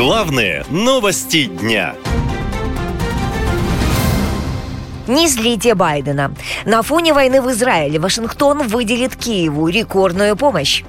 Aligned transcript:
Главные 0.00 0.64
новости 0.70 1.44
дня. 1.44 1.94
Не 5.06 5.28
злите 5.28 5.74
Байдена. 5.74 6.34
На 6.64 6.80
фоне 6.80 7.12
войны 7.12 7.42
в 7.42 7.50
Израиле 7.50 7.98
Вашингтон 7.98 8.66
выделит 8.66 9.14
Киеву 9.14 9.68
рекордную 9.68 10.36
помощь. 10.36 10.84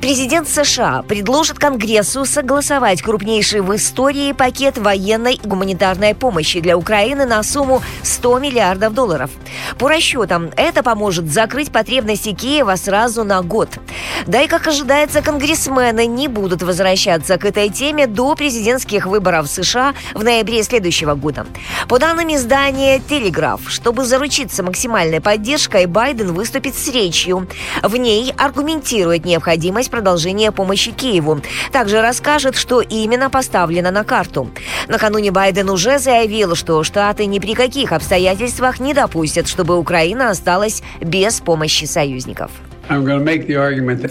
Президент 0.00 0.48
США 0.48 1.02
предложит 1.02 1.58
Конгрессу 1.58 2.24
согласовать 2.26 3.00
крупнейший 3.02 3.62
в 3.62 3.74
истории 3.74 4.32
пакет 4.32 4.76
военной 4.78 5.34
и 5.34 5.46
гуманитарной 5.46 6.14
помощи 6.14 6.60
для 6.60 6.76
Украины 6.76 7.24
на 7.24 7.42
сумму 7.42 7.82
100 8.02 8.38
миллиардов 8.38 8.94
долларов. 8.94 9.30
По 9.78 9.88
расчетам, 9.88 10.50
это 10.56 10.82
поможет 10.82 11.32
закрыть 11.32 11.72
потребности 11.72 12.32
Киева 12.32 12.76
сразу 12.76 13.24
на 13.24 13.42
год. 13.42 13.70
Да 14.26 14.42
и, 14.42 14.46
как 14.46 14.66
ожидается, 14.66 15.22
конгрессмены 15.22 16.06
не 16.06 16.28
будут 16.28 16.62
возвращаться 16.62 17.38
к 17.38 17.44
этой 17.44 17.70
теме 17.70 18.06
до 18.06 18.34
президентских 18.34 19.06
выборов 19.06 19.48
США 19.48 19.94
в 20.14 20.22
ноябре 20.22 20.62
следующего 20.62 21.14
года. 21.14 21.46
По 21.88 21.98
данным 21.98 22.32
издания 22.34 23.00
«Телеграф», 23.00 23.62
чтобы 23.68 24.04
заручиться 24.04 24.62
максимальной 24.62 25.20
поддержкой, 25.20 25.86
Байден 25.86 26.32
выступит 26.32 26.74
с 26.74 26.88
речью. 26.88 27.48
В 27.82 27.96
ней 27.96 28.32
аргументирует 28.36 29.24
необходимость 29.24 29.63
продолжения 29.88 30.52
помощи 30.52 30.90
Киеву. 30.90 31.40
Также 31.72 32.00
расскажет, 32.00 32.56
что 32.56 32.80
именно 32.80 33.30
поставлено 33.30 33.90
на 33.90 34.04
карту. 34.04 34.50
Накануне 34.88 35.30
Байден 35.30 35.70
уже 35.70 35.98
заявил, 35.98 36.54
что 36.54 36.82
Штаты 36.84 37.26
ни 37.26 37.38
при 37.38 37.54
каких 37.54 37.92
обстоятельствах 37.92 38.80
не 38.80 38.94
допустят, 38.94 39.48
чтобы 39.48 39.76
Украина 39.76 40.30
осталась 40.30 40.82
без 41.00 41.40
помощи 41.40 41.84
союзников. 41.84 42.50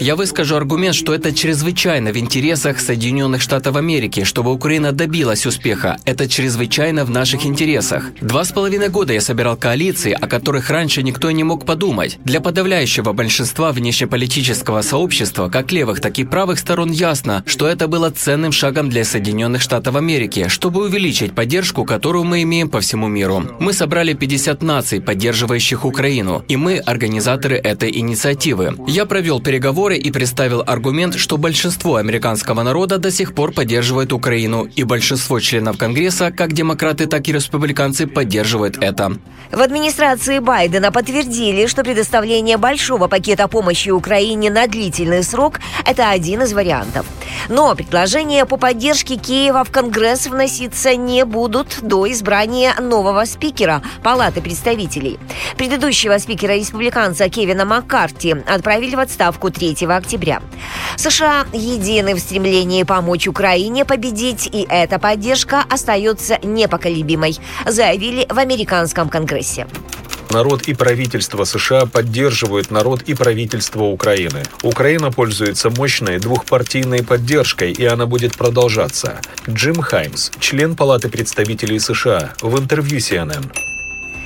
Я 0.00 0.16
выскажу 0.16 0.56
аргумент, 0.56 0.94
что 0.94 1.14
это 1.14 1.32
чрезвычайно 1.32 2.12
в 2.12 2.16
интересах 2.16 2.80
Соединенных 2.80 3.40
Штатов 3.40 3.76
Америки, 3.76 4.24
чтобы 4.24 4.52
Украина 4.52 4.92
добилась 4.92 5.46
успеха. 5.46 5.98
Это 6.04 6.28
чрезвычайно 6.28 7.04
в 7.04 7.10
наших 7.10 7.46
интересах. 7.46 8.10
Два 8.20 8.44
с 8.44 8.52
половиной 8.52 8.88
года 8.88 9.12
я 9.12 9.20
собирал 9.20 9.56
коалиции, 9.56 10.12
о 10.12 10.26
которых 10.26 10.70
раньше 10.70 11.02
никто 11.02 11.30
не 11.30 11.44
мог 11.44 11.64
подумать. 11.64 12.18
Для 12.24 12.40
подавляющего 12.40 13.12
большинства 13.12 13.70
внешнеполитического 13.72 14.82
сообщества, 14.82 15.48
как 15.48 15.70
левых, 15.70 16.00
так 16.00 16.18
и 16.18 16.24
правых 16.24 16.58
сторон 16.58 16.90
ясно, 16.90 17.44
что 17.46 17.68
это 17.68 17.86
было 17.86 18.10
ценным 18.10 18.52
шагом 18.52 18.90
для 18.90 19.04
Соединенных 19.04 19.62
Штатов 19.62 19.94
Америки, 19.96 20.48
чтобы 20.48 20.84
увеличить 20.84 21.34
поддержку, 21.34 21.84
которую 21.84 22.24
мы 22.24 22.42
имеем 22.42 22.68
по 22.68 22.80
всему 22.80 23.06
миру. 23.06 23.44
Мы 23.60 23.72
собрали 23.72 24.14
50 24.14 24.62
наций, 24.62 25.00
поддерживающих 25.00 25.84
Украину, 25.84 26.44
и 26.48 26.56
мы 26.56 26.78
организаторы 26.78 27.56
этой 27.56 27.96
инициативы 27.96 28.63
перспективы. 28.64 28.90
Я 28.90 29.06
провел 29.06 29.40
переговоры 29.40 29.96
и 29.96 30.10
представил 30.10 30.62
аргумент, 30.66 31.16
что 31.16 31.36
большинство 31.36 31.96
американского 31.96 32.62
народа 32.62 32.98
до 32.98 33.10
сих 33.10 33.34
пор 33.34 33.52
поддерживает 33.52 34.12
Украину, 34.12 34.64
и 34.64 34.84
большинство 34.84 35.40
членов 35.40 35.78
Конгресса, 35.78 36.30
как 36.30 36.52
демократы, 36.52 37.06
так 37.06 37.28
и 37.28 37.32
республиканцы, 37.32 38.06
поддерживают 38.06 38.78
это. 38.78 39.18
В 39.52 39.60
администрации 39.60 40.38
Байдена 40.38 40.90
подтвердили, 40.90 41.66
что 41.66 41.84
предоставление 41.84 42.56
большого 42.56 43.08
пакета 43.08 43.46
помощи 43.48 43.90
Украине 43.90 44.50
на 44.50 44.66
длительный 44.66 45.22
срок– 45.22 45.60
это 45.86 46.10
один 46.10 46.42
из 46.42 46.52
вариантов. 46.52 47.06
Но 47.48 47.74
предложения 47.74 48.46
по 48.46 48.56
поддержке 48.56 49.16
Киева 49.16 49.64
в 49.64 49.70
Конгресс 49.70 50.26
вноситься 50.26 50.96
не 50.96 51.24
будут 51.24 51.78
до 51.82 52.10
избрания 52.10 52.74
нового 52.80 53.24
спикера 53.26 53.82
Палаты 54.02 54.40
представителей. 54.40 55.18
Предыдущего 55.56 56.18
спикера 56.18 56.52
республиканца 56.52 57.28
Кевина 57.28 57.64
Маккарти 57.64 58.36
отправили 58.54 58.94
в 58.94 59.00
отставку 59.00 59.50
3 59.50 59.86
октября. 59.88 60.42
США 60.96 61.46
едины 61.52 62.14
в 62.14 62.18
стремлении 62.18 62.82
помочь 62.84 63.28
Украине 63.28 63.84
победить, 63.84 64.48
и 64.50 64.66
эта 64.68 64.98
поддержка 64.98 65.64
остается 65.68 66.38
непоколебимой, 66.42 67.36
заявили 67.66 68.26
в 68.28 68.38
американском 68.38 69.08
Конгрессе. 69.08 69.66
Народ 70.30 70.62
и 70.62 70.74
правительство 70.74 71.44
США 71.44 71.86
поддерживают 71.86 72.70
народ 72.70 73.02
и 73.02 73.14
правительство 73.14 73.84
Украины. 73.84 74.42
Украина 74.62 75.12
пользуется 75.12 75.70
мощной 75.70 76.18
двухпартийной 76.18 77.04
поддержкой, 77.04 77.70
и 77.70 77.84
она 77.84 78.06
будет 78.06 78.36
продолжаться. 78.36 79.20
Джим 79.48 79.80
Хаймс, 79.80 80.30
член 80.40 80.74
Палаты 80.74 81.08
представителей 81.08 81.78
США, 81.78 82.32
в 82.40 82.58
интервью 82.58 82.98
CNN. 82.98 83.73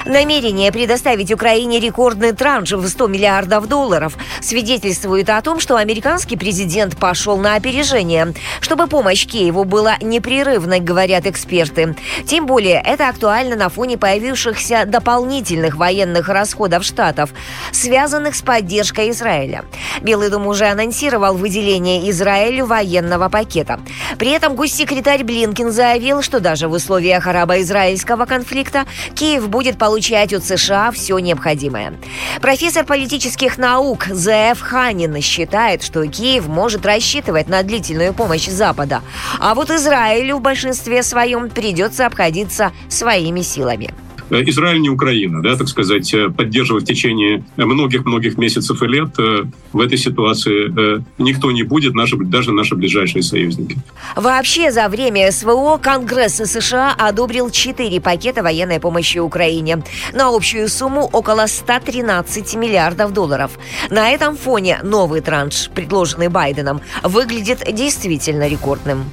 Намерение 0.09 0.73
предоставить 0.73 1.31
Украине 1.31 1.81
рекордный 1.81 2.33
транш 2.33 2.73
в 2.73 2.89
100 2.89 3.09
миллиардов 3.09 3.69
долларов 3.69 4.17
свидетельствует 4.41 5.29
о 5.29 5.43
том, 5.43 5.61
что 5.61 5.77
американский 5.77 6.39
президент 6.39 6.97
пошел 6.97 7.37
на 7.37 7.57
опережение, 7.57 8.33
чтобы 8.63 8.87
помощь 8.87 9.27
Киеву 9.27 9.65
была 9.65 9.99
непрерывной, 10.01 10.81
говорят 10.81 11.27
эксперты. 11.27 11.95
Тем 12.27 12.47
более 12.47 12.81
это 12.83 13.11
актуально 13.11 13.55
на 13.55 13.69
фоне 13.69 13.99
появившихся 13.99 14.87
дополнительных 14.87 15.77
военных 15.77 16.31
расходов 16.31 16.85
штатов, 16.85 17.35
связанных 17.73 18.35
с 18.35 18.41
поддержкой 18.41 19.11
Израиля. 19.11 19.67
Белый 20.01 20.31
дом 20.31 20.47
уже 20.47 20.69
анонсировал 20.69 21.35
выделение 21.35 22.09
Израилю 22.11 22.65
военного 22.65 23.29
пакета. 23.29 23.79
При 24.19 24.31
этом 24.31 24.57
госсекретарь 24.57 25.23
Блинкин 25.23 25.71
заявил, 25.71 26.23
что 26.23 26.41
даже 26.41 26.67
в 26.67 26.73
условиях 26.73 27.27
арабо-израильского 27.27 28.25
конфликта 28.25 28.87
Киев 29.15 29.51
будет 29.51 29.77
получать 29.77 29.98
получать 29.99 30.33
от 30.33 30.45
США 30.45 30.93
все 30.93 31.19
необходимое. 31.19 31.95
Профессор 32.41 32.85
политических 32.85 33.59
наук 33.59 34.07
З.Ф. 34.07 34.61
Ханин 34.61 35.21
считает, 35.21 35.83
что 35.83 36.07
Киев 36.07 36.47
может 36.47 36.87
рассчитывать 36.87 37.49
на 37.49 37.65
длительную 37.65 38.15
помощь 38.15 38.47
Запада, 38.47 39.03
а 39.41 39.57
вот 39.57 39.71
Израилю 39.71 40.37
в 40.37 40.41
большинстве 40.41 41.03
своем 41.03 41.51
придется 41.51 42.07
обходиться 42.07 42.71
своими 42.89 43.43
силами. 43.43 43.93
Э, 44.31 44.43
Израиль 44.47 44.81
не 44.81 44.91
Украина, 44.91 45.43
да, 45.43 45.57
так 45.57 45.69
сказать, 45.69 46.13
э, 46.15 46.29
поддерживать 46.29 46.85
в 46.85 46.87
течение 46.87 47.45
многих-многих 47.57 48.37
месяцев 48.39 48.83
и 48.83 48.87
лет 48.87 49.19
э, 49.19 49.45
в 49.73 49.81
этой 49.81 49.99
ситуации 49.99 51.03
никто 51.19 51.51
не 51.51 51.63
будет, 51.63 51.95
наши, 51.95 52.17
даже 52.17 52.53
наши 52.53 52.75
ближайшие 52.75 53.23
союзники. 53.23 53.77
Вообще 54.17 54.71
за 54.71 54.89
время 54.89 55.31
СВО 55.31 55.79
Конгресс 55.79 56.37
США 56.37 56.95
одобрил 56.97 57.51
четыре 57.51 58.01
пакета 58.01 58.43
военной 58.43 58.81
помощи 58.81 59.19
Украине 59.19 59.83
на 60.13 60.35
общую 60.35 60.69
сумму 60.69 61.09
около 61.13 61.47
113 61.47 62.55
миллиардов 62.57 63.13
долларов. 63.13 63.59
На 63.91 64.11
этом 64.11 64.37
фоне 64.37 64.81
новый 64.83 65.21
транш, 65.21 65.71
предложенный 65.75 66.29
Байденом, 66.29 66.81
выглядит 67.03 67.63
действительно 67.73 68.49
рекордным. 68.49 69.05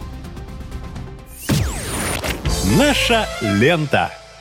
Наша 2.77 3.27
лента. 3.41 4.11